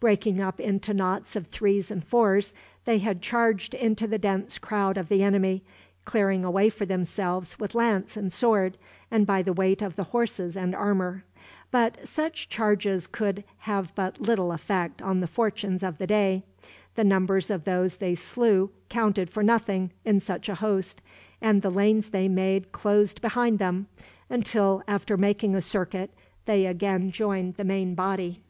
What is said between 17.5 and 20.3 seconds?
of those they slew counted for nothing, in